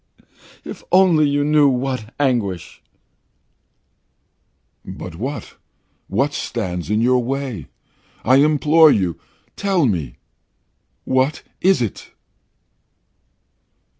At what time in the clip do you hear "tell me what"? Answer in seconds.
9.55-11.43